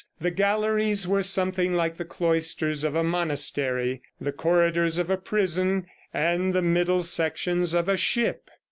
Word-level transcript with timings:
The 0.19 0.31
galleries 0.31 1.07
were 1.07 1.21
something 1.21 1.75
like 1.75 1.97
the 1.97 2.05
cloisters 2.05 2.83
of 2.83 2.95
a 2.95 3.03
monastery, 3.03 4.01
the 4.19 4.31
corridors 4.31 4.97
of 4.97 5.11
a 5.11 5.17
prison, 5.17 5.85
and 6.11 6.55
the 6.55 6.63
middle 6.63 7.03
sections 7.03 7.75
of 7.75 7.87
a 7.87 7.97
ship. 7.97 8.49